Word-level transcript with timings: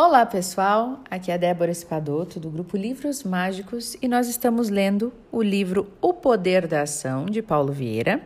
Olá 0.00 0.24
pessoal, 0.24 1.00
aqui 1.10 1.32
é 1.32 1.34
a 1.34 1.36
Débora 1.36 1.72
Espadoto 1.72 2.38
do 2.38 2.48
grupo 2.48 2.76
Livros 2.76 3.24
Mágicos 3.24 3.96
e 4.00 4.06
nós 4.06 4.28
estamos 4.28 4.68
lendo 4.68 5.12
o 5.32 5.42
livro 5.42 5.88
O 6.00 6.14
Poder 6.14 6.68
da 6.68 6.82
Ação 6.82 7.26
de 7.26 7.42
Paulo 7.42 7.72
Vieira. 7.72 8.22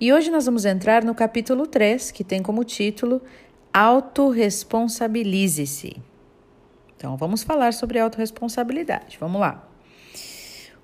E 0.00 0.14
hoje 0.14 0.30
nós 0.30 0.46
vamos 0.46 0.64
entrar 0.64 1.04
no 1.04 1.14
capítulo 1.14 1.66
3, 1.66 2.10
que 2.10 2.24
tem 2.24 2.42
como 2.42 2.64
título 2.64 3.20
Autoresponsabilize-se. 3.70 5.98
Então 6.96 7.18
vamos 7.18 7.42
falar 7.42 7.74
sobre 7.74 7.98
autorresponsabilidade. 7.98 9.18
Vamos 9.20 9.42
lá. 9.42 9.62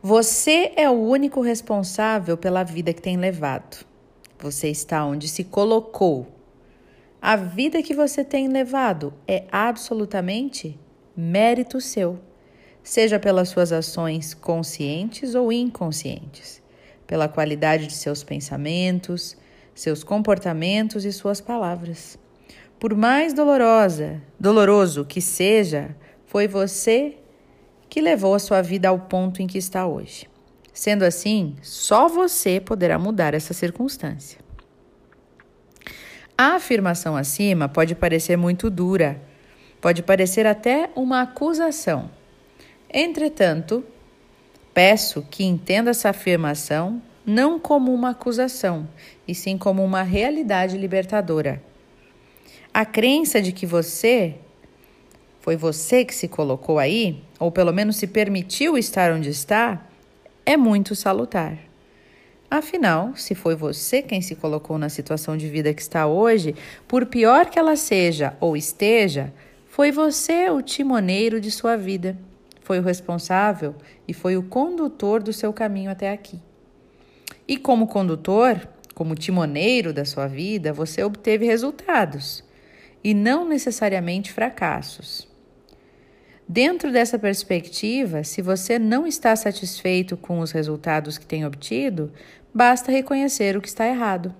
Você 0.02 0.74
é 0.76 0.90
o 0.90 1.00
único 1.00 1.40
responsável 1.40 2.36
pela 2.36 2.62
vida 2.62 2.92
que 2.92 3.00
tem 3.00 3.16
levado. 3.16 3.86
Você 4.38 4.68
está 4.68 5.02
onde 5.02 5.28
se 5.28 5.44
colocou 5.44 6.39
a 7.22 7.36
vida 7.36 7.82
que 7.82 7.94
você 7.94 8.24
tem 8.24 8.48
levado 8.48 9.12
é 9.28 9.44
absolutamente 9.52 10.80
mérito 11.14 11.78
seu, 11.78 12.18
seja 12.82 13.18
pelas 13.18 13.50
suas 13.50 13.72
ações 13.72 14.32
conscientes 14.32 15.34
ou 15.34 15.52
inconscientes, 15.52 16.62
pela 17.06 17.28
qualidade 17.28 17.86
de 17.86 17.92
seus 17.92 18.24
pensamentos, 18.24 19.36
seus 19.74 20.02
comportamentos 20.02 21.04
e 21.04 21.12
suas 21.12 21.42
palavras. 21.42 22.18
Por 22.78 22.94
mais 22.94 23.34
dolorosa, 23.34 24.22
doloroso 24.38 25.04
que 25.04 25.20
seja, 25.20 25.94
foi 26.24 26.48
você 26.48 27.18
que 27.90 28.00
levou 28.00 28.34
a 28.34 28.38
sua 28.38 28.62
vida 28.62 28.88
ao 28.88 28.98
ponto 28.98 29.42
em 29.42 29.46
que 29.46 29.58
está 29.58 29.86
hoje. 29.86 30.26
Sendo 30.72 31.02
assim, 31.02 31.56
só 31.60 32.08
você 32.08 32.58
poderá 32.60 32.98
mudar 32.98 33.34
essa 33.34 33.52
circunstância. 33.52 34.38
A 36.42 36.54
afirmação 36.54 37.18
acima 37.18 37.68
pode 37.68 37.94
parecer 37.94 38.34
muito 38.34 38.70
dura, 38.70 39.20
pode 39.78 40.02
parecer 40.02 40.46
até 40.46 40.88
uma 40.96 41.20
acusação. 41.20 42.10
Entretanto, 42.90 43.84
peço 44.72 45.20
que 45.30 45.44
entenda 45.44 45.90
essa 45.90 46.08
afirmação 46.08 47.02
não 47.26 47.60
como 47.60 47.92
uma 47.92 48.12
acusação, 48.12 48.88
e 49.28 49.34
sim 49.34 49.58
como 49.58 49.84
uma 49.84 50.02
realidade 50.02 50.78
libertadora. 50.78 51.62
A 52.72 52.86
crença 52.86 53.42
de 53.42 53.52
que 53.52 53.66
você 53.66 54.36
foi 55.40 55.56
você 55.56 56.06
que 56.06 56.14
se 56.14 56.26
colocou 56.26 56.78
aí, 56.78 57.22
ou 57.38 57.52
pelo 57.52 57.70
menos 57.70 57.96
se 57.96 58.06
permitiu 58.06 58.78
estar 58.78 59.12
onde 59.12 59.28
está, 59.28 59.86
é 60.46 60.56
muito 60.56 60.94
salutar. 60.94 61.69
Afinal, 62.50 63.14
se 63.14 63.32
foi 63.36 63.54
você 63.54 64.02
quem 64.02 64.20
se 64.20 64.34
colocou 64.34 64.76
na 64.76 64.88
situação 64.88 65.36
de 65.36 65.48
vida 65.48 65.72
que 65.72 65.80
está 65.80 66.08
hoje, 66.08 66.56
por 66.88 67.06
pior 67.06 67.48
que 67.48 67.58
ela 67.58 67.76
seja 67.76 68.36
ou 68.40 68.56
esteja, 68.56 69.32
foi 69.68 69.92
você 69.92 70.50
o 70.50 70.60
timoneiro 70.60 71.40
de 71.40 71.48
sua 71.48 71.76
vida. 71.76 72.18
Foi 72.60 72.80
o 72.80 72.82
responsável 72.82 73.76
e 74.06 74.12
foi 74.12 74.36
o 74.36 74.42
condutor 74.42 75.22
do 75.22 75.32
seu 75.32 75.52
caminho 75.52 75.92
até 75.92 76.10
aqui. 76.10 76.40
E 77.46 77.56
como 77.56 77.86
condutor, 77.86 78.68
como 78.96 79.14
timoneiro 79.14 79.92
da 79.92 80.04
sua 80.04 80.26
vida, 80.26 80.72
você 80.72 81.04
obteve 81.04 81.46
resultados 81.46 82.42
e 83.02 83.14
não 83.14 83.48
necessariamente 83.48 84.32
fracassos. 84.32 85.30
Dentro 86.52 86.90
dessa 86.90 87.16
perspectiva, 87.16 88.24
se 88.24 88.42
você 88.42 88.76
não 88.76 89.06
está 89.06 89.36
satisfeito 89.36 90.16
com 90.16 90.40
os 90.40 90.50
resultados 90.50 91.16
que 91.16 91.24
tem 91.24 91.46
obtido, 91.46 92.12
basta 92.54 92.90
reconhecer 92.92 93.56
o 93.56 93.60
que 93.60 93.68
está 93.68 93.86
errado. 93.86 94.34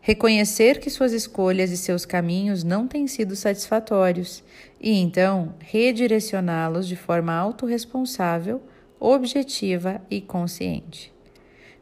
Reconhecer 0.00 0.80
que 0.80 0.88
suas 0.88 1.12
escolhas 1.12 1.70
e 1.70 1.76
seus 1.76 2.06
caminhos 2.06 2.64
não 2.64 2.88
têm 2.88 3.06
sido 3.06 3.36
satisfatórios 3.36 4.42
e 4.80 4.92
então 4.92 5.54
redirecioná-los 5.58 6.88
de 6.88 6.96
forma 6.96 7.34
autorresponsável, 7.34 8.62
objetiva 8.98 10.00
e 10.10 10.20
consciente. 10.20 11.12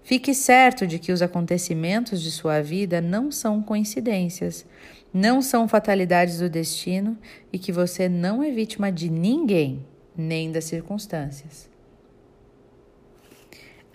Fique 0.03 0.34
certo 0.34 0.87
de 0.87 0.99
que 0.99 1.12
os 1.12 1.22
acontecimentos 1.22 2.22
de 2.22 2.31
sua 2.31 2.60
vida 2.60 3.00
não 3.00 3.31
são 3.31 3.62
coincidências, 3.62 4.65
não 5.12 5.41
são 5.43 5.69
fatalidades 5.69 6.38
do 6.38 6.49
destino 6.49 7.16
e 7.53 7.59
que 7.59 7.71
você 7.71 8.09
não 8.09 8.43
é 8.43 8.50
vítima 8.50 8.91
de 8.91 9.10
ninguém, 9.10 9.84
nem 10.16 10.50
das 10.50 10.65
circunstâncias. 10.65 11.69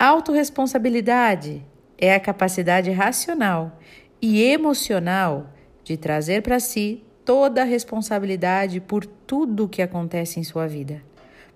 Autoresponsabilidade 0.04 1.64
é 1.96 2.14
a 2.14 2.20
capacidade 2.20 2.90
racional 2.90 3.80
e 4.20 4.42
emocional 4.42 5.48
de 5.82 5.96
trazer 5.96 6.42
para 6.42 6.60
si 6.60 7.02
toda 7.24 7.62
a 7.62 7.64
responsabilidade 7.64 8.82
por 8.82 9.06
tudo 9.06 9.64
o 9.64 9.68
que 9.68 9.80
acontece 9.80 10.38
em 10.38 10.44
sua 10.44 10.66
vida, 10.66 11.02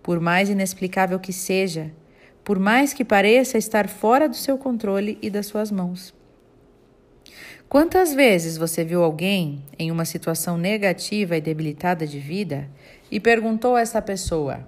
por 0.03 0.19
mais 0.19 0.49
inexplicável 0.49 1.21
que 1.21 1.31
seja, 1.31 1.93
por 2.43 2.59
mais 2.59 2.95
que 2.95 3.05
pareça 3.05 3.59
estar 3.59 3.87
fora 3.87 4.27
do 4.27 4.37
seu 4.37 4.57
controle 4.57 5.19
e 5.21 5.29
das 5.29 5.45
suas 5.45 5.71
mãos. 5.71 6.15
Quantas 7.69 8.15
vezes 8.15 8.57
você 8.57 8.83
viu 8.83 9.05
alguém 9.05 9.63
em 9.79 9.91
uma 9.91 10.07
situação 10.07 10.57
negativa 10.57 11.37
e 11.37 11.41
debilitada 11.43 12.07
de 12.07 12.19
vida 12.19 12.67
e 13.11 13.21
perguntou 13.21 13.77
a 13.77 13.83
essa 13.83 14.01
pessoa: 14.01 14.67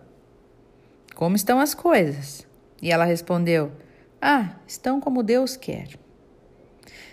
Como 1.14 1.34
estão 1.34 1.58
as 1.58 1.72
coisas? 1.72 2.50
E 2.80 2.91
ela 2.91 3.04
respondeu: 3.04 3.72
Ah, 4.20 4.56
estão 4.66 5.00
como 5.00 5.22
Deus 5.22 5.56
quer. 5.56 5.88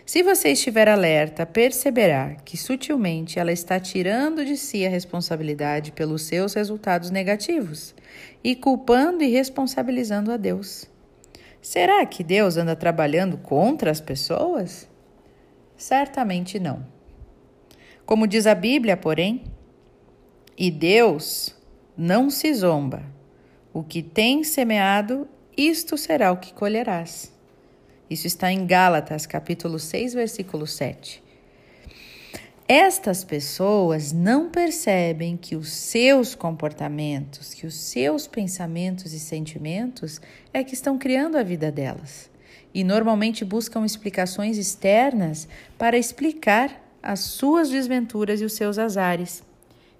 Se 0.06 0.24
você 0.24 0.54
estiver 0.54 0.88
alerta, 0.88 1.46
perceberá 1.46 2.36
que 2.36 2.56
sutilmente 2.56 3.40
ela 3.40 3.52
está 3.52 3.78
tirando 3.78 4.46
de 4.46 4.56
si 4.56 4.86
a 4.86 4.90
responsabilidade 4.90 5.92
pelos 5.92 6.22
seus 6.22 6.54
resultados 6.54 7.12
negativos 7.12 7.94
e 8.42 8.56
culpando 8.56 9.22
e 9.22 9.28
responsabilizando 9.28 10.32
a 10.32 10.38
Deus. 10.38 10.90
Será 11.62 12.06
que 12.06 12.24
Deus 12.24 12.56
anda 12.56 12.74
trabalhando 12.74 13.38
contra 13.38 13.92
as 13.92 14.00
pessoas? 14.00 14.88
Certamente 15.76 16.58
não. 16.58 16.86
Como 18.06 18.26
diz 18.26 18.48
a 18.48 18.56
Bíblia, 18.56 18.96
porém, 18.96 19.44
e 20.58 20.72
Deus 20.72 21.54
não 21.98 22.30
se 22.30 22.54
zomba. 22.54 23.04
O 23.74 23.84
que 23.84 24.02
tem 24.02 24.46
semeado, 24.46 25.28
isto 25.58 25.98
será 25.98 26.32
o 26.32 26.38
que 26.38 26.54
colherás. 26.54 27.34
Isso 28.10 28.28
está 28.28 28.52
em 28.52 28.66
Gálatas, 28.66 29.26
capítulo 29.26 29.80
6, 29.80 30.14
versículo 30.14 30.68
7. 30.68 31.24
Estas 32.68 33.24
pessoas 33.24 34.12
não 34.12 34.50
percebem 34.50 35.36
que 35.36 35.56
os 35.56 35.72
seus 35.72 36.36
comportamentos, 36.36 37.54
que 37.54 37.66
os 37.66 37.76
seus 37.76 38.28
pensamentos 38.28 39.14
e 39.14 39.20
sentimentos 39.20 40.22
é 40.54 40.64
que 40.64 40.74
estão 40.74 40.98
criando 40.98 41.38
a 41.38 41.44
vida 41.44 41.72
delas 41.72 42.30
e 42.74 42.84
normalmente 42.84 43.44
buscam 43.44 43.86
explicações 43.86 44.58
externas 44.58 45.48
para 45.78 45.98
explicar 45.98 46.84
as 47.02 47.22
suas 47.22 47.70
desventuras 47.70 48.42
e 48.42 48.46
os 48.46 48.54
seus 48.54 48.78
azares. 48.78 49.42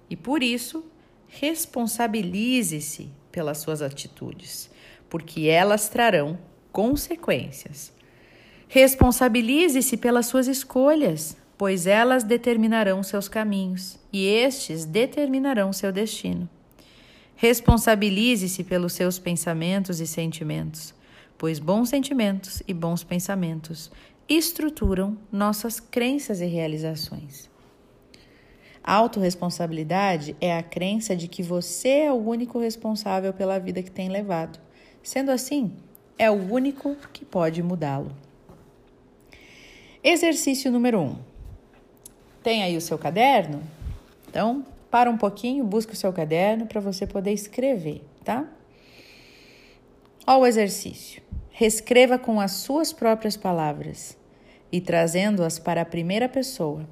E 0.08 0.14
por 0.14 0.42
isso, 0.42 0.84
responsabilize-se 1.26 3.10
pelas 3.32 3.58
suas 3.58 3.82
atitudes, 3.82 4.70
porque 5.08 5.46
elas 5.46 5.88
trarão 5.88 6.38
consequências. 6.72 7.92
Responsabilize-se 8.68 9.96
pelas 9.96 10.26
suas 10.26 10.46
escolhas, 10.46 11.36
pois 11.56 11.86
elas 11.86 12.22
determinarão 12.22 13.02
seus 13.02 13.28
caminhos 13.28 13.98
e 14.12 14.26
estes 14.26 14.84
determinarão 14.84 15.72
seu 15.72 15.90
destino. 15.90 16.48
Responsabilize-se 17.34 18.64
pelos 18.64 18.92
seus 18.92 19.18
pensamentos 19.18 20.00
e 20.00 20.06
sentimentos, 20.06 20.94
pois 21.36 21.58
bons 21.58 21.88
sentimentos 21.88 22.62
e 22.66 22.74
bons 22.74 23.02
pensamentos 23.02 23.90
estruturam 24.28 25.16
nossas 25.32 25.80
crenças 25.80 26.40
e 26.40 26.46
realizações. 26.46 27.48
A 28.82 29.02
é 30.40 30.56
a 30.56 30.62
crença 30.62 31.14
de 31.14 31.28
que 31.28 31.42
você 31.42 31.88
é 31.88 32.12
o 32.12 32.16
único 32.16 32.58
responsável 32.58 33.32
pela 33.32 33.58
vida 33.58 33.82
que 33.82 33.90
tem 33.90 34.08
levado. 34.08 34.58
Sendo 35.08 35.30
assim, 35.30 35.72
é 36.18 36.30
o 36.30 36.34
único 36.34 36.94
que 37.14 37.24
pode 37.24 37.62
mudá-lo. 37.62 38.14
Exercício 40.04 40.70
número 40.70 41.00
1. 41.00 41.02
Um. 41.02 41.16
Tem 42.42 42.62
aí 42.62 42.76
o 42.76 42.80
seu 42.82 42.98
caderno? 42.98 43.62
Então, 44.28 44.66
para 44.90 45.08
um 45.08 45.16
pouquinho, 45.16 45.64
busque 45.64 45.94
o 45.94 45.96
seu 45.96 46.12
caderno 46.12 46.66
para 46.66 46.78
você 46.78 47.06
poder 47.06 47.32
escrever, 47.32 48.04
tá? 48.22 48.44
Olha 50.26 50.40
o 50.40 50.46
exercício. 50.46 51.22
Reescreva 51.52 52.18
com 52.18 52.38
as 52.38 52.52
suas 52.52 52.92
próprias 52.92 53.34
palavras 53.34 54.14
e 54.70 54.78
trazendo-as 54.78 55.58
para 55.58 55.80
a 55.80 55.86
primeira 55.86 56.28
pessoa 56.28 56.86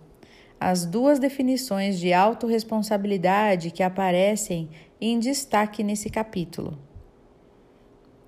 as 0.59 0.87
duas 0.87 1.19
definições 1.19 1.99
de 1.99 2.15
autorresponsabilidade 2.15 3.71
que 3.71 3.83
aparecem 3.83 4.71
em 4.99 5.19
destaque 5.19 5.85
nesse 5.85 6.09
capítulo. 6.09 6.79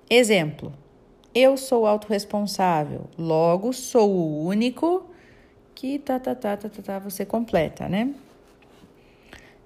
Exemplo: 0.09 0.73
Eu 1.33 1.55
sou 1.55 1.85
autorresponsável, 1.85 3.05
logo 3.17 3.71
sou 3.73 4.09
o 4.09 4.45
único 4.45 5.05
que 5.75 5.99
tá, 5.99 6.19
tá, 6.19 6.35
tá, 6.35 6.57
tá, 6.57 6.67
tá, 6.67 6.81
tá 6.81 6.99
você 6.99 7.25
completa, 7.25 7.87
né? 7.87 8.13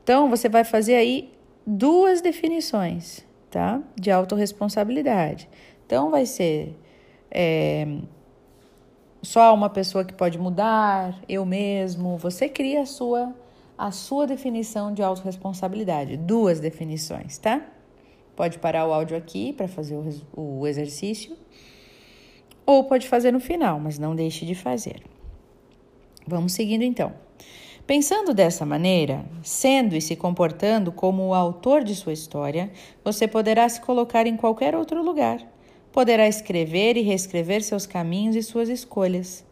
Então, 0.04 0.30
você 0.30 0.50
vai 0.50 0.63
fazer 0.63 0.95
aí 0.95 1.31
duas 1.66 2.22
definições, 2.22 3.25
tá? 3.50 3.81
De 3.95 4.12
autorresponsabilidade. 4.12 5.50
Então, 5.86 6.12
vai 6.12 6.25
ser 6.25 6.78
é, 7.31 7.88
só 9.22 9.54
uma 9.54 9.69
pessoa 9.69 10.04
que 10.04 10.13
pode 10.13 10.38
mudar, 10.38 11.18
eu 11.28 11.46
mesmo. 11.46 12.18
Você 12.18 12.50
cria 12.50 12.81
a 12.81 12.86
sua, 12.86 13.34
a 13.78 13.89
sua 13.89 14.28
definição 14.28 14.94
de 14.94 15.01
autorresponsabilidade. 15.01 16.18
Duas 16.18 16.60
definições, 16.60 17.38
tá? 17.38 17.62
Pode 18.35 18.57
parar 18.57 18.88
o 18.88 18.94
áudio 18.94 19.15
aqui 19.15 19.53
para 19.53 19.68
fazer 19.68 19.95
o, 20.35 20.65
exercício, 20.65 21.38
ou 22.65 22.83
pode 22.85 23.07
fazer 23.07 23.31
no 23.31 23.39
final, 23.39 23.80
mas 23.80 24.00
não 24.00 24.15
deixe 24.15 24.45
de 24.45 24.56
fazer. 24.56 25.03
Vamos 26.25 26.53
seguindo 26.53 26.83
então. 26.83 27.13
Pensando 27.85 28.33
dessa 28.33 28.65
maneira, 28.65 29.25
sendo 29.44 29.94
e 29.94 30.01
se 30.01 30.15
comportando 30.15 30.91
como 30.91 31.27
o 31.27 31.33
autor 31.33 31.83
de 31.83 31.94
sua 31.94 32.13
história, 32.13 32.71
você 33.03 33.27
poderá 33.27 33.68
se 33.68 33.81
colocar 33.81 34.25
em 34.25 34.38
qualquer 34.38 34.74
outro 34.74 35.03
lugar. 35.03 35.45
Poderá 35.91 36.27
escrever 36.27 36.95
e 36.95 37.01
reescrever 37.01 37.62
seus 37.62 37.86
caminhos 37.86 38.36
e 38.36 38.41
suas 38.41 38.69
escolhas. 38.69 39.45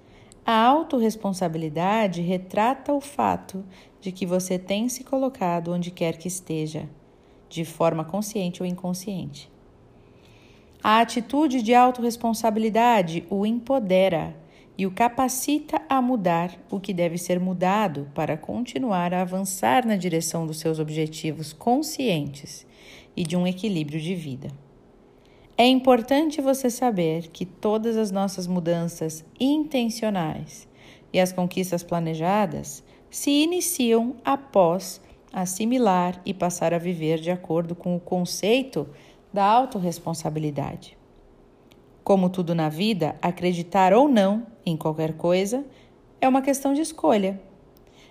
A 0.46 0.56
autorresponsabilidade 0.66 2.22
retrata 2.22 2.94
o 2.94 3.02
fato 3.02 3.64
de 4.00 4.12
que 4.12 4.26
você 4.26 4.58
tem 4.58 4.90
se 4.90 5.04
colocado 5.04 5.72
onde 5.72 5.92
quer 5.92 6.18
que 6.18 6.28
esteja, 6.28 6.90
de 7.52 7.66
forma 7.66 8.04
consciente 8.04 8.64
ou 8.64 8.68
inconsciente. 8.68 9.52
A 10.84 11.00
atitude 11.00 11.62
de 11.62 11.76
autorresponsabilidade 11.76 13.26
o 13.30 13.46
empodera 13.46 14.36
e 14.78 14.88
o 14.88 14.92
capacita 14.92 15.82
a 15.88 16.02
mudar 16.02 16.58
o 16.72 16.80
que 16.80 16.94
deve 16.94 17.18
ser 17.18 17.40
mudado 17.40 18.10
para 18.16 18.38
continuar 18.38 19.14
a 19.14 19.22
avançar 19.22 19.86
na 19.86 19.96
direção 19.96 20.48
dos 20.48 20.60
seus 20.60 20.80
objetivos 20.80 21.54
conscientes 21.54 22.66
e 23.16 23.24
de 23.24 23.36
um 23.36 23.46
equilíbrio 23.46 24.00
de 24.00 24.16
vida. 24.16 24.48
É 25.58 25.68
importante 25.68 26.42
você 26.42 26.70
saber 26.70 27.28
que 27.28 27.46
todas 27.46 27.96
as 27.98 28.10
nossas 28.10 28.48
mudanças 28.48 29.24
intencionais 29.40 30.68
e 31.14 31.20
as 31.20 31.32
conquistas 31.32 31.84
planejadas 31.84 32.84
se 33.10 33.30
iniciam 33.30 34.16
após 34.24 35.02
assimilar 35.32 36.22
e 36.26 36.34
passar 36.34 36.74
a 36.74 36.78
viver 36.78 37.20
de 37.20 37.32
acordo 37.32 37.76
com 37.76 37.96
o 37.96 38.00
conceito 38.00 38.88
da 39.34 39.46
autorresponsabilidade. 39.46 40.98
Como 42.04 42.30
tudo 42.30 42.54
na 42.54 42.68
vida, 42.68 43.16
acreditar 43.22 43.94
ou 43.94 44.08
não 44.08 44.46
em 44.66 44.76
qualquer 44.76 45.14
coisa 45.14 45.64
é 46.20 46.28
uma 46.28 46.42
questão 46.42 46.74
de 46.74 46.82
escolha. 46.82 47.40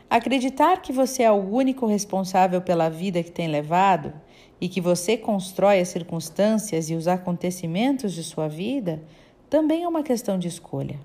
Acreditar 0.08 0.82
que 0.82 0.92
você 0.92 1.22
é 1.22 1.30
o 1.30 1.36
único 1.36 1.86
responsável 1.86 2.60
pela 2.60 2.88
vida 2.88 3.22
que 3.22 3.30
tem 3.30 3.48
levado 3.48 4.12
e 4.60 4.68
que 4.68 4.80
você 4.80 5.16
constrói 5.16 5.80
as 5.80 5.88
circunstâncias 5.88 6.90
e 6.90 6.94
os 6.94 7.06
acontecimentos 7.06 8.12
de 8.12 8.24
sua 8.24 8.48
vida 8.48 9.02
também 9.48 9.84
é 9.84 9.88
uma 9.88 10.02
questão 10.02 10.38
de 10.38 10.48
escolha. 10.48 10.98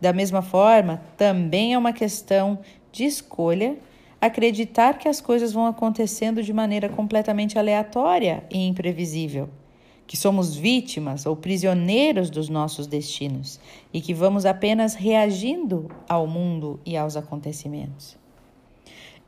Da 0.00 0.12
mesma 0.12 0.42
forma, 0.42 1.00
também 1.16 1.74
é 1.74 1.78
uma 1.78 1.92
questão 1.92 2.58
de 2.90 3.04
escolha 3.04 3.76
acreditar 4.22 4.98
que 4.98 5.08
as 5.08 5.20
coisas 5.20 5.52
vão 5.52 5.66
acontecendo 5.66 6.44
de 6.44 6.52
maneira 6.52 6.88
completamente 6.88 7.58
aleatória 7.58 8.44
e 8.48 8.68
imprevisível 8.68 9.50
que 10.06 10.16
somos 10.16 10.54
vítimas 10.54 11.26
ou 11.26 11.34
prisioneiros 11.34 12.30
dos 12.30 12.48
nossos 12.48 12.86
destinos 12.86 13.58
e 13.92 14.00
que 14.00 14.14
vamos 14.14 14.46
apenas 14.46 14.94
reagindo 14.94 15.90
ao 16.08 16.26
mundo 16.28 16.78
e 16.86 16.96
aos 16.96 17.16
acontecimentos. 17.16 18.16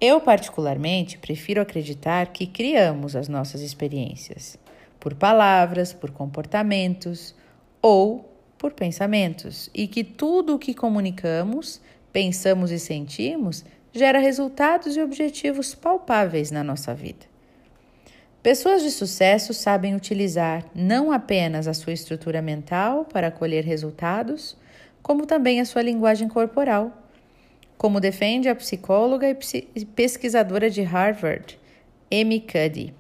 Eu, 0.01 0.21
particularmente, 0.21 1.19
prefiro 1.19 1.61
acreditar 1.61 2.29
que 2.29 2.47
criamos 2.47 3.17
as 3.17 3.27
nossas 3.27 3.63
experiências 3.63 4.57
por 5.01 5.15
palavras, 5.15 5.93
por 5.93 6.13
comportamentos 6.13 7.35
ou 7.83 8.33
por 8.57 8.75
pensamentos 8.75 9.69
e 9.75 9.89
que 9.89 10.05
tudo 10.05 10.55
o 10.55 10.59
que 10.59 10.73
comunicamos, 10.73 11.81
pensamos 12.13 12.71
e 12.71 12.79
sentimos 12.79 13.65
gera 13.95 14.19
resultados 14.19 14.97
e 14.97 15.01
objetivos 15.01 15.73
palpáveis 15.73 16.51
na 16.51 16.65
nossa 16.65 16.93
vida. 16.93 17.27
Pessoas 18.43 18.83
de 18.83 18.91
sucesso 18.91 19.55
sabem 19.55 19.95
utilizar 19.95 20.67
não 20.75 21.13
apenas 21.13 21.69
a 21.69 21.73
sua 21.73 21.93
estrutura 21.93 22.43
mental 22.43 23.05
para 23.05 23.31
colher 23.31 23.65
resultados, 23.65 24.57
como 25.01 25.25
também 25.25 25.61
a 25.61 25.65
sua 25.65 25.81
linguagem 25.81 26.29
corporal, 26.29 26.93
como 27.79 28.01
defende 28.01 28.49
a 28.49 28.55
psicóloga 28.57 29.31
e 29.31 29.85
pesquisadora 29.85 30.69
de 30.69 30.83
Harvard, 30.83 31.59
Amy 32.13 32.41
Cuddy. 32.41 32.93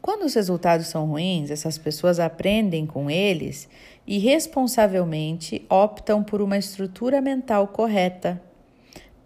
Quando 0.00 0.22
os 0.22 0.34
resultados 0.34 0.86
são 0.86 1.06
ruins, 1.06 1.50
essas 1.50 1.78
pessoas 1.78 2.20
aprendem 2.20 2.86
com 2.86 3.10
eles 3.10 3.68
e 4.06 4.18
responsavelmente 4.18 5.66
optam 5.68 6.22
por 6.22 6.40
uma 6.40 6.56
estrutura 6.56 7.20
mental 7.20 7.66
correta. 7.68 8.40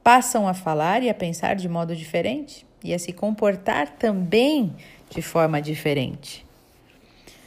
Passam 0.06 0.46
a 0.46 0.54
falar 0.54 1.02
e 1.02 1.10
a 1.10 1.14
pensar 1.14 1.56
de 1.56 1.68
modo 1.68 1.96
diferente 1.96 2.64
e 2.84 2.94
a 2.94 2.98
se 2.98 3.12
comportar 3.12 3.88
também 3.98 4.72
de 5.10 5.20
forma 5.20 5.60
diferente. 5.60 6.46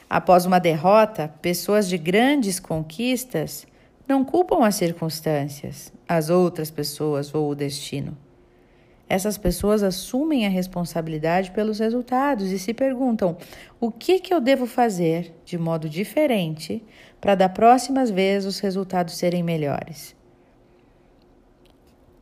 Após 0.09 0.45
uma 0.45 0.59
derrota, 0.59 1.33
pessoas 1.41 1.87
de 1.87 1.97
grandes 1.97 2.59
conquistas 2.59 3.65
não 4.05 4.25
culpam 4.25 4.65
as 4.65 4.75
circunstâncias, 4.75 5.93
as 6.05 6.29
outras 6.29 6.69
pessoas 6.69 7.33
ou 7.33 7.49
o 7.49 7.55
destino. 7.55 8.17
Essas 9.07 9.37
pessoas 9.37 9.81
assumem 9.81 10.45
a 10.45 10.49
responsabilidade 10.49 11.51
pelos 11.51 11.79
resultados 11.79 12.51
e 12.51 12.59
se 12.59 12.73
perguntam: 12.73 13.37
o 13.79 13.89
que, 13.89 14.19
que 14.19 14.33
eu 14.33 14.41
devo 14.41 14.65
fazer 14.65 15.33
de 15.45 15.57
modo 15.57 15.87
diferente 15.87 16.83
para 17.21 17.35
da 17.35 17.47
próximas 17.47 18.11
vezes 18.11 18.45
os 18.45 18.59
resultados 18.59 19.17
serem 19.17 19.43
melhores? 19.43 20.18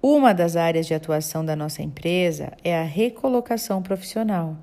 Uma 0.02 0.32
das 0.34 0.56
áreas 0.56 0.86
de 0.86 0.94
atuação 0.94 1.44
da 1.44 1.56
nossa 1.56 1.82
empresa 1.82 2.54
é 2.64 2.78
a 2.78 2.84
recolocação 2.84 3.82
profissional. 3.82 4.56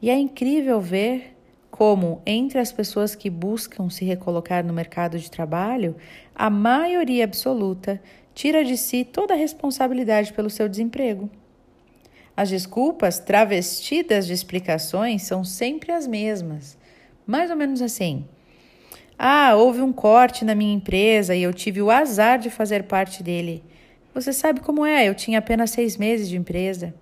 E 0.00 0.10
é 0.10 0.18
incrível 0.18 0.80
ver 0.80 1.36
como, 1.70 2.20
entre 2.26 2.58
as 2.58 2.72
pessoas 2.72 3.14
que 3.14 3.30
buscam 3.30 3.88
se 3.88 4.04
recolocar 4.04 4.64
no 4.64 4.72
mercado 4.72 5.18
de 5.18 5.30
trabalho, 5.30 5.96
a 6.34 6.50
maioria 6.50 7.24
absoluta 7.24 8.02
tira 8.34 8.64
de 8.64 8.76
si 8.76 9.04
toda 9.04 9.34
a 9.34 9.36
responsabilidade 9.36 10.32
pelo 10.32 10.50
seu 10.50 10.68
desemprego. 10.68 11.30
As 12.36 12.50
desculpas 12.50 13.18
travestidas 13.20 14.26
de 14.26 14.32
explicações 14.32 15.22
são 15.22 15.44
sempre 15.44 15.92
as 15.92 16.06
mesmas. 16.08 16.76
Mais 17.24 17.50
ou 17.50 17.56
menos 17.56 17.80
assim. 17.80 18.24
Ah, 19.16 19.54
houve 19.54 19.80
um 19.80 19.92
corte 19.92 20.44
na 20.44 20.54
minha 20.54 20.74
empresa 20.74 21.36
e 21.36 21.42
eu 21.42 21.54
tive 21.54 21.80
o 21.80 21.90
azar 21.90 22.38
de 22.38 22.50
fazer 22.50 22.84
parte 22.84 23.22
dele. 23.22 23.62
Você 24.14 24.32
sabe 24.32 24.60
como 24.60 24.84
é, 24.84 25.08
eu 25.08 25.14
tinha 25.14 25.38
apenas 25.38 25.70
seis 25.70 25.96
meses 25.96 26.28
de 26.28 26.36
empresa. 26.36 26.94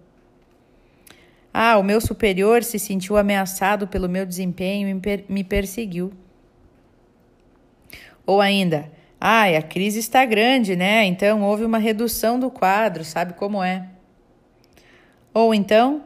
Ah, 1.53 1.77
o 1.79 1.83
meu 1.83 2.01
superior 2.01 2.63
se 2.63 2.79
sentiu 2.79 3.17
ameaçado 3.17 3.89
pelo 3.89 4.09
meu 4.09 4.25
desempenho 4.25 4.89
e 4.89 5.25
me 5.29 5.43
perseguiu. 5.43 6.13
Ou 8.25 8.41
ainda, 8.41 8.91
ah, 9.21 9.45
a 9.45 9.63
crise 9.63 9.99
está 9.99 10.25
grande, 10.25 10.77
né? 10.77 11.05
Então 11.05 11.43
houve 11.43 11.65
uma 11.65 11.79
redução 11.79 12.39
do 12.39 12.51
quadro, 12.51 13.05
sabe 13.05 13.33
como 13.33 13.63
é? 13.63 13.89
Ou 15.35 15.53
então, 15.53 16.05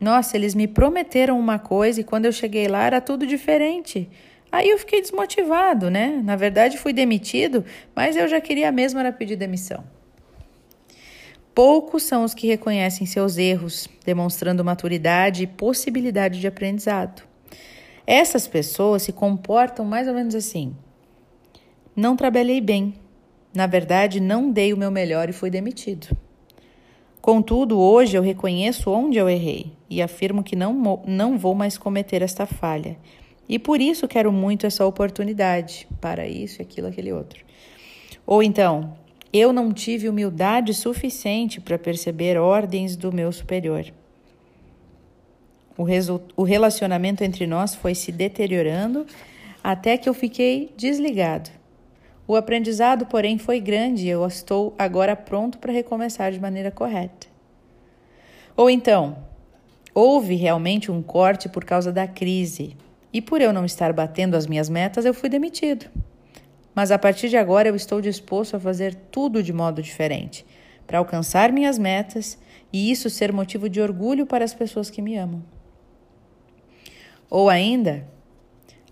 nossa, 0.00 0.36
eles 0.36 0.54
me 0.54 0.68
prometeram 0.68 1.38
uma 1.38 1.58
coisa 1.58 2.00
e 2.00 2.04
quando 2.04 2.26
eu 2.26 2.32
cheguei 2.32 2.68
lá 2.68 2.84
era 2.84 3.00
tudo 3.00 3.26
diferente. 3.26 4.08
Aí 4.52 4.70
eu 4.70 4.78
fiquei 4.78 5.00
desmotivado, 5.00 5.90
né? 5.90 6.20
Na 6.22 6.36
verdade, 6.36 6.78
fui 6.78 6.92
demitido, 6.92 7.64
mas 7.96 8.14
eu 8.14 8.28
já 8.28 8.40
queria 8.40 8.70
mesmo 8.70 9.00
era 9.00 9.10
pedir 9.10 9.34
demissão. 9.34 9.82
Poucos 11.54 12.02
são 12.02 12.24
os 12.24 12.34
que 12.34 12.48
reconhecem 12.48 13.06
seus 13.06 13.38
erros, 13.38 13.88
demonstrando 14.04 14.64
maturidade 14.64 15.44
e 15.44 15.46
possibilidade 15.46 16.40
de 16.40 16.46
aprendizado. 16.48 17.22
Essas 18.06 18.48
pessoas 18.48 19.02
se 19.02 19.12
comportam 19.12 19.84
mais 19.84 20.08
ou 20.08 20.14
menos 20.14 20.34
assim: 20.34 20.74
não 21.94 22.16
trabalhei 22.16 22.60
bem, 22.60 22.94
na 23.54 23.68
verdade, 23.68 24.18
não 24.18 24.50
dei 24.50 24.72
o 24.72 24.76
meu 24.76 24.90
melhor 24.90 25.28
e 25.28 25.32
fui 25.32 25.48
demitido. 25.48 26.08
Contudo, 27.20 27.78
hoje 27.78 28.18
eu 28.18 28.22
reconheço 28.22 28.90
onde 28.90 29.16
eu 29.16 29.30
errei 29.30 29.72
e 29.88 30.02
afirmo 30.02 30.42
que 30.42 30.56
não, 30.56 31.00
não 31.06 31.38
vou 31.38 31.54
mais 31.54 31.78
cometer 31.78 32.20
esta 32.20 32.44
falha. 32.46 32.98
E 33.48 33.58
por 33.58 33.80
isso 33.80 34.08
quero 34.08 34.32
muito 34.32 34.66
essa 34.66 34.84
oportunidade 34.84 35.86
para 36.00 36.26
isso, 36.26 36.60
aquilo, 36.60 36.88
aquele 36.88 37.12
outro. 37.12 37.44
Ou 38.26 38.42
então, 38.42 38.94
eu 39.34 39.52
não 39.52 39.72
tive 39.72 40.08
humildade 40.08 40.72
suficiente 40.72 41.60
para 41.60 41.76
perceber 41.76 42.38
ordens 42.38 42.94
do 42.94 43.12
meu 43.12 43.32
superior. 43.32 43.84
O, 45.76 45.82
o 46.36 46.44
relacionamento 46.44 47.24
entre 47.24 47.44
nós 47.44 47.74
foi 47.74 47.96
se 47.96 48.12
deteriorando 48.12 49.04
até 49.62 49.98
que 49.98 50.08
eu 50.08 50.14
fiquei 50.14 50.72
desligado. 50.76 51.50
O 52.28 52.36
aprendizado, 52.36 53.06
porém, 53.06 53.36
foi 53.36 53.58
grande 53.58 54.06
e 54.06 54.08
eu 54.08 54.24
estou 54.24 54.72
agora 54.78 55.16
pronto 55.16 55.58
para 55.58 55.72
recomeçar 55.72 56.30
de 56.30 56.38
maneira 56.38 56.70
correta. 56.70 57.26
Ou 58.56 58.70
então, 58.70 59.18
houve 59.92 60.36
realmente 60.36 60.92
um 60.92 61.02
corte 61.02 61.48
por 61.48 61.64
causa 61.64 61.90
da 61.90 62.06
crise 62.06 62.76
e 63.12 63.20
por 63.20 63.40
eu 63.40 63.52
não 63.52 63.64
estar 63.64 63.92
batendo 63.92 64.36
as 64.36 64.46
minhas 64.46 64.68
metas, 64.68 65.04
eu 65.04 65.12
fui 65.12 65.28
demitido. 65.28 65.86
Mas 66.74 66.90
a 66.90 66.98
partir 66.98 67.28
de 67.28 67.36
agora 67.36 67.68
eu 67.68 67.76
estou 67.76 68.00
disposto 68.00 68.56
a 68.56 68.60
fazer 68.60 68.94
tudo 69.10 69.42
de 69.42 69.52
modo 69.52 69.82
diferente 69.82 70.44
para 70.86 70.98
alcançar 70.98 71.52
minhas 71.52 71.78
metas 71.78 72.38
e 72.72 72.90
isso 72.90 73.08
ser 73.08 73.32
motivo 73.32 73.68
de 73.68 73.80
orgulho 73.80 74.26
para 74.26 74.44
as 74.44 74.52
pessoas 74.52 74.90
que 74.90 75.00
me 75.00 75.16
amam. 75.16 75.42
Ou 77.30 77.48
ainda, 77.48 78.06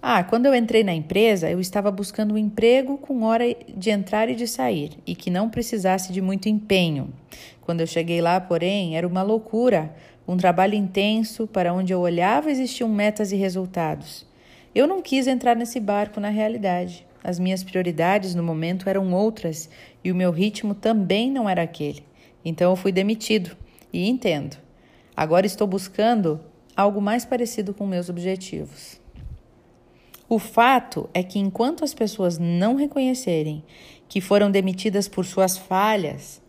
ah, 0.01 0.25
quando 0.25 0.47
eu 0.47 0.55
entrei 0.55 0.83
na 0.83 0.93
empresa, 0.93 1.51
eu 1.51 1.61
estava 1.61 1.91
buscando 1.91 2.35
um 2.35 2.39
emprego 2.39 2.99
com 2.99 3.23
hora 3.23 3.45
de 3.77 3.91
entrar 3.91 4.29
e 4.29 4.35
de 4.35 4.49
sair 4.49 4.99
e 5.07 5.15
que 5.15 5.31
não 5.31 5.49
precisasse 5.49 6.12
de 6.12 6.21
muito 6.21 6.49
empenho. 6.49 7.12
Quando 7.61 7.81
eu 7.83 7.87
cheguei 7.87 8.21
lá, 8.21 8.41
porém, 8.41 8.97
era 8.97 9.07
uma 9.07 9.23
loucura, 9.23 9.95
um 10.27 10.37
trabalho 10.37 10.75
intenso 10.75 11.47
para 11.47 11.73
onde 11.73 11.93
eu 11.93 12.01
olhava 12.01 12.51
existiam 12.51 12.89
metas 12.89 13.33
e 13.33 13.37
resultados. 13.37 14.27
Eu 14.75 14.87
não 14.87 15.03
quis 15.03 15.27
entrar 15.27 15.55
nesse 15.55 15.79
barco 15.79 16.19
na 16.19 16.31
realidade. 16.31 17.07
As 17.23 17.38
minhas 17.38 17.62
prioridades 17.62 18.35
no 18.35 18.43
momento 18.43 18.88
eram 18.88 19.12
outras 19.12 19.69
e 20.02 20.11
o 20.11 20.14
meu 20.14 20.31
ritmo 20.31 20.75
também 20.75 21.31
não 21.31 21.49
era 21.49 21.62
aquele. 21.62 22.05
Então 22.45 22.71
eu 22.71 22.76
fui 22.76 22.91
demitido 22.91 23.57
e 23.93 24.09
entendo. 24.09 24.57
Agora 25.17 25.47
estou 25.47 25.67
buscando 25.67 26.41
algo 26.76 27.00
mais 27.00 27.25
parecido 27.25 27.73
com 27.73 27.87
meus 27.87 28.09
objetivos. 28.09 29.00
O 30.29 30.38
fato 30.38 31.11
é 31.12 31.23
que 31.23 31.38
enquanto 31.38 31.85
as 31.85 31.93
pessoas 31.93 32.38
não 32.38 32.75
reconhecerem 32.75 33.62
que 34.09 34.21
foram 34.21 34.50
demitidas 34.50 35.07
por 35.07 35.26
suas 35.26 35.59
falhas, 35.59 36.41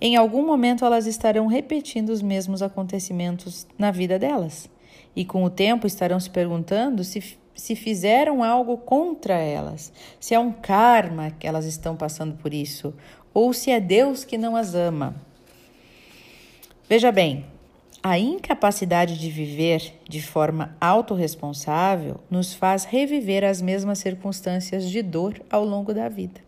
em 0.00 0.16
algum 0.16 0.44
momento 0.44 0.84
elas 0.84 1.06
estarão 1.06 1.46
repetindo 1.46 2.08
os 2.08 2.22
mesmos 2.22 2.62
acontecimentos 2.62 3.66
na 3.78 3.90
vida 3.90 4.18
delas. 4.18 4.68
E 5.14 5.24
com 5.24 5.44
o 5.44 5.50
tempo 5.50 5.86
estarão 5.86 6.18
se 6.18 6.30
perguntando 6.30 7.04
se, 7.04 7.22
se 7.60 7.76
fizeram 7.76 8.42
algo 8.42 8.78
contra 8.78 9.34
elas, 9.34 9.92
se 10.18 10.34
é 10.34 10.38
um 10.38 10.50
karma 10.50 11.30
que 11.30 11.46
elas 11.46 11.66
estão 11.66 11.94
passando 11.94 12.34
por 12.36 12.54
isso, 12.54 12.94
ou 13.34 13.52
se 13.52 13.70
é 13.70 13.78
Deus 13.78 14.24
que 14.24 14.38
não 14.38 14.56
as 14.56 14.74
ama. 14.74 15.14
Veja 16.88 17.12
bem, 17.12 17.44
a 18.02 18.18
incapacidade 18.18 19.18
de 19.18 19.30
viver 19.30 19.92
de 20.08 20.22
forma 20.22 20.74
autorresponsável 20.80 22.18
nos 22.30 22.54
faz 22.54 22.84
reviver 22.84 23.44
as 23.44 23.60
mesmas 23.60 23.98
circunstâncias 23.98 24.88
de 24.88 25.02
dor 25.02 25.40
ao 25.50 25.62
longo 25.62 25.92
da 25.92 26.08
vida. 26.08 26.40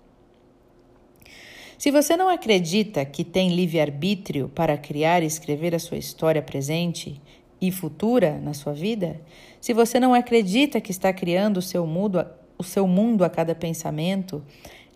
Se 1.76 1.90
você 1.90 2.16
não 2.16 2.28
acredita 2.28 3.04
que 3.04 3.22
tem 3.22 3.54
livre-arbítrio 3.54 4.48
para 4.48 4.78
criar 4.78 5.22
e 5.22 5.26
escrever 5.26 5.74
a 5.74 5.78
sua 5.78 5.98
história 5.98 6.40
presente 6.40 7.20
e 7.62 7.70
futura 7.70 8.40
na 8.42 8.52
sua 8.52 8.72
vida, 8.72 9.20
se 9.60 9.72
você 9.72 10.00
não 10.00 10.12
acredita 10.12 10.80
que 10.80 10.90
está 10.90 11.12
criando 11.12 11.58
o 11.58 11.62
seu 11.62 11.86
mundo, 11.86 12.26
o 12.58 12.64
seu 12.64 12.88
mundo 12.88 13.22
a 13.24 13.30
cada 13.30 13.54
pensamento 13.54 14.42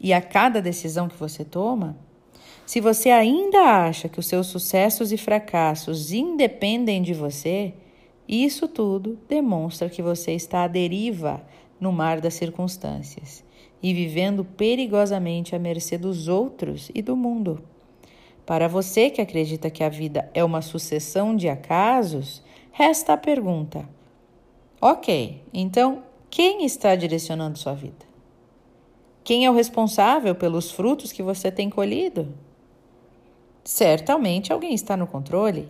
e 0.00 0.12
a 0.12 0.20
cada 0.20 0.60
decisão 0.60 1.08
que 1.08 1.16
você 1.16 1.44
toma, 1.44 1.96
se 2.66 2.80
você 2.80 3.10
ainda 3.10 3.60
acha 3.60 4.08
que 4.08 4.18
os 4.18 4.26
seus 4.26 4.48
sucessos 4.48 5.12
e 5.12 5.16
fracassos 5.16 6.12
independem 6.12 7.00
de 7.00 7.14
você, 7.14 7.72
isso 8.28 8.66
tudo 8.66 9.16
demonstra 9.28 9.88
que 9.88 10.02
você 10.02 10.32
está 10.32 10.64
à 10.64 10.68
deriva 10.68 11.40
no 11.80 11.92
mar 11.92 12.20
das 12.20 12.34
circunstâncias 12.34 13.44
e 13.80 13.94
vivendo 13.94 14.44
perigosamente 14.44 15.54
à 15.54 15.58
mercê 15.60 15.96
dos 15.96 16.26
outros 16.26 16.90
e 16.92 17.00
do 17.00 17.14
mundo. 17.14 17.62
Para 18.46 18.68
você 18.68 19.10
que 19.10 19.20
acredita 19.20 19.68
que 19.68 19.82
a 19.82 19.88
vida 19.88 20.30
é 20.32 20.44
uma 20.44 20.62
sucessão 20.62 21.34
de 21.34 21.48
acasos, 21.48 22.40
resta 22.70 23.14
a 23.14 23.16
pergunta: 23.16 23.88
Ok, 24.80 25.42
então 25.52 26.04
quem 26.30 26.64
está 26.64 26.94
direcionando 26.94 27.58
sua 27.58 27.74
vida? 27.74 28.06
Quem 29.24 29.44
é 29.44 29.50
o 29.50 29.54
responsável 29.54 30.36
pelos 30.36 30.70
frutos 30.70 31.10
que 31.10 31.24
você 31.24 31.50
tem 31.50 31.68
colhido? 31.68 32.28
Certamente 33.64 34.52
alguém 34.52 34.72
está 34.72 34.96
no 34.96 35.08
controle. 35.08 35.68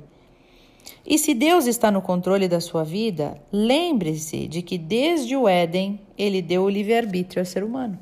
E 1.07 1.19
se 1.19 1.33
Deus 1.33 1.67
está 1.67 1.91
no 1.91 2.03
controle 2.03 2.47
da 2.47 2.61
sua 2.61 2.85
vida, 2.85 3.41
lembre-se 3.51 4.47
de 4.47 4.61
que 4.61 4.77
desde 4.77 5.35
o 5.35 5.49
Éden 5.49 5.99
ele 6.19 6.43
deu 6.43 6.65
o 6.65 6.69
livre-arbítrio 6.69 7.41
ao 7.41 7.47
ser 7.47 7.65
humano. 7.65 7.99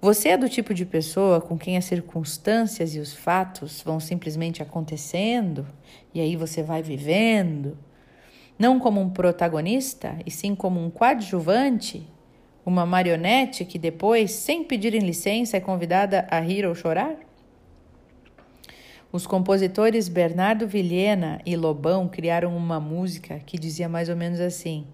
Você 0.00 0.30
é 0.30 0.36
do 0.38 0.48
tipo 0.48 0.72
de 0.72 0.86
pessoa 0.86 1.42
com 1.42 1.58
quem 1.58 1.76
as 1.76 1.84
circunstâncias 1.84 2.94
e 2.94 2.98
os 2.98 3.12
fatos 3.12 3.82
vão 3.82 4.00
simplesmente 4.00 4.62
acontecendo 4.62 5.66
e 6.14 6.20
aí 6.22 6.36
você 6.36 6.62
vai 6.62 6.82
vivendo, 6.82 7.76
não 8.58 8.80
como 8.80 8.98
um 8.98 9.10
protagonista, 9.10 10.18
e 10.24 10.30
sim 10.30 10.54
como 10.54 10.82
um 10.82 10.88
coadjuvante, 10.88 12.08
uma 12.64 12.86
marionete 12.86 13.62
que 13.64 13.78
depois, 13.78 14.30
sem 14.32 14.64
pedirem 14.64 15.00
licença, 15.00 15.58
é 15.58 15.60
convidada 15.60 16.26
a 16.30 16.40
rir 16.40 16.64
ou 16.64 16.74
chorar? 16.74 17.16
Os 19.12 19.26
compositores 19.26 20.08
Bernardo 20.08 20.66
Vilhena 20.66 21.42
e 21.44 21.56
Lobão 21.56 22.08
criaram 22.08 22.56
uma 22.56 22.80
música 22.80 23.38
que 23.40 23.58
dizia 23.58 23.88
mais 23.88 24.08
ou 24.08 24.16
menos 24.16 24.40
assim: 24.40 24.86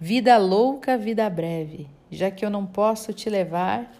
Vida 0.00 0.36
louca, 0.38 0.96
vida 0.96 1.28
breve, 1.28 1.86
já 2.12 2.30
que 2.30 2.44
eu 2.44 2.50
não 2.50 2.66
posso 2.66 3.10
te 3.14 3.30
levar, 3.30 3.90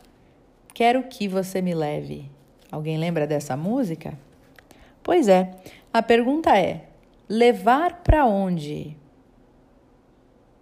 quero 0.75 1.03
que 1.05 1.27
você 1.27 1.63
me 1.63 1.75
leve. 1.75 2.31
Alguém 2.71 2.99
lembra 2.99 3.27
dessa 3.27 3.57
música? 3.57 4.19
Pois 5.03 5.29
é, 5.29 5.51
a 5.91 6.03
pergunta 6.03 6.57
é: 6.57 6.85
levar 7.27 8.03
para 8.03 8.27
onde? 8.27 8.95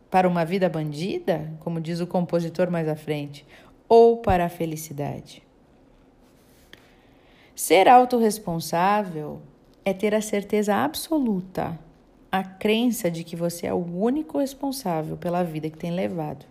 Para 0.09 0.29
uma 0.29 0.45
vida 0.45 0.69
bandida, 0.69 1.53
como 1.59 1.81
diz 1.81 1.99
o 2.01 2.07
compositor 2.07 2.71
mais 2.71 2.89
à 2.89 2.95
frente, 2.95 3.45
ou 3.89 4.19
para 4.19 4.45
a 4.45 4.49
felicidade? 4.49 5.43
Ser 7.55 7.89
autorresponsável 7.89 9.43
é 9.85 9.93
ter 9.93 10.15
a 10.15 10.21
certeza 10.21 10.77
absoluta, 10.77 11.77
a 12.31 12.45
crença 12.45 13.11
de 13.11 13.25
que 13.25 13.35
você 13.35 13.67
é 13.67 13.75
o 13.75 13.85
único 13.85 14.39
responsável 14.39 15.17
pela 15.17 15.43
vida 15.43 15.69
que 15.69 15.77
tem 15.77 15.91
levado 15.91 16.47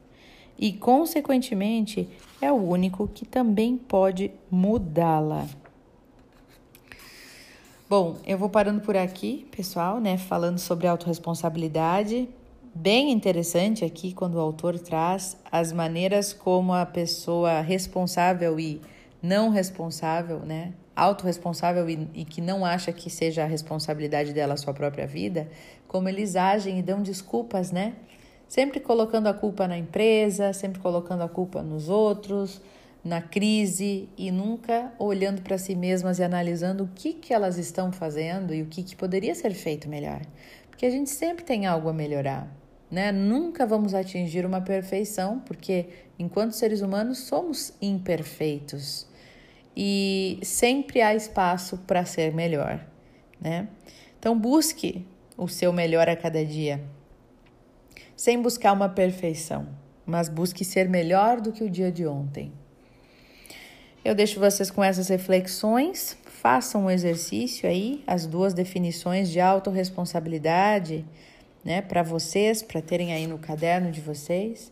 e, 0.60 0.74
consequentemente, 0.74 2.10
é 2.42 2.52
o 2.52 2.56
único 2.56 3.08
que 3.08 3.26
também 3.26 3.78
pode 3.78 4.32
mudá-la. 4.52 5.48
Bom, 7.90 8.18
eu 8.28 8.38
vou 8.38 8.50
parando 8.50 8.82
por 8.82 8.96
aqui, 8.98 9.48
pessoal, 9.50 10.00
né? 10.00 10.18
Falando 10.18 10.60
sobre 10.60 10.86
autorresponsabilidade. 10.86 12.30
Bem 12.76 13.12
interessante 13.12 13.84
aqui 13.84 14.14
quando 14.14 14.36
o 14.36 14.40
autor 14.40 14.78
traz 14.78 15.38
as 15.52 15.72
maneiras 15.72 16.34
como 16.34 16.74
a 16.74 16.86
pessoa 16.86 17.62
responsável 17.62 18.60
e 18.60 18.80
não 19.24 19.50
responsável, 19.50 20.40
né? 20.42 20.74
autorresponsável 21.00 21.90
e, 21.90 22.08
e 22.14 22.26
que 22.26 22.42
não 22.42 22.66
acha 22.66 22.92
que 22.92 23.10
seja 23.10 23.44
a 23.44 23.48
responsabilidade 23.48 24.34
dela 24.34 24.54
a 24.54 24.58
sua 24.58 24.74
própria 24.74 25.08
vida, 25.08 25.50
como 25.88 26.10
eles 26.10 26.36
agem 26.36 26.80
e 26.80 26.82
dão 26.82 27.02
desculpas, 27.02 27.72
né? 27.72 27.94
Sempre 28.50 28.80
colocando 28.80 29.28
a 29.28 29.34
culpa 29.34 29.68
na 29.68 29.78
empresa, 29.78 30.52
sempre 30.54 30.82
colocando 30.82 31.22
a 31.22 31.30
culpa 31.30 31.62
nos 31.62 31.88
outros, 31.88 32.60
na 33.04 33.22
crise 33.22 34.10
e 34.18 34.32
nunca 34.32 34.92
olhando 34.98 35.44
para 35.44 35.56
si 35.60 35.76
mesmas 35.76 36.18
e 36.18 36.24
analisando 36.24 36.86
o 36.86 36.90
que, 36.96 37.14
que 37.14 37.32
elas 37.32 37.60
estão 37.60 37.92
fazendo 37.92 38.52
e 38.52 38.64
o 38.64 38.66
que, 38.66 38.82
que 38.82 38.96
poderia 38.96 39.36
ser 39.36 39.54
feito 39.54 39.88
melhor. 39.88 40.22
Porque 40.68 40.88
a 40.88 40.90
gente 40.90 41.12
sempre 41.12 41.46
tem 41.46 41.68
algo 41.68 41.90
a 41.90 41.94
melhorar. 41.94 42.52
Né? 42.90 43.12
Nunca 43.12 43.68
vamos 43.68 43.94
atingir 43.94 44.48
uma 44.48 44.62
perfeição, 44.62 45.40
porque 45.42 45.86
enquanto 46.18 46.54
seres 46.54 46.82
humanos 46.82 47.20
somos 47.20 47.72
imperfeitos 47.80 49.08
e 49.78 50.40
sempre 50.42 51.02
há 51.04 51.14
espaço 51.14 51.78
para 51.86 52.04
ser 52.04 52.34
melhor, 52.34 52.84
né? 53.40 53.68
Então 54.18 54.38
busque 54.38 55.06
o 55.38 55.48
seu 55.48 55.72
melhor 55.72 56.10
a 56.10 56.16
cada 56.16 56.44
dia, 56.44 56.84
sem 58.20 58.42
buscar 58.42 58.74
uma 58.74 58.90
perfeição, 58.90 59.66
mas 60.06 60.28
busque 60.28 60.66
ser 60.66 60.90
melhor 60.90 61.40
do 61.40 61.54
que 61.54 61.64
o 61.64 61.70
dia 61.70 61.90
de 61.90 62.06
ontem. 62.06 62.52
Eu 64.04 64.14
deixo 64.14 64.42
vocês 64.42 64.70
com 64.70 64.84
essas 64.84 65.08
reflexões. 65.08 66.18
Façam 66.26 66.84
um 66.84 66.92
exercício 66.92 67.70
aí, 67.70 68.04
as 68.06 68.28
duas 68.28 68.54
definições 68.54 69.30
de 69.30 69.40
autorresponsabilidade, 69.40 71.06
né, 71.64 71.82
para 71.82 72.04
vocês, 72.04 72.62
para 72.62 72.82
terem 72.82 73.14
aí 73.14 73.26
no 73.26 73.38
caderno 73.38 73.90
de 73.90 74.02
vocês. 74.02 74.70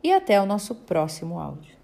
E 0.00 0.12
até 0.12 0.40
o 0.40 0.46
nosso 0.46 0.72
próximo 0.72 1.40
áudio. 1.40 1.74